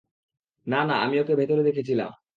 [0.67, 2.11] না, না, আমি ওকে ভেতরে দেখেছিলাম।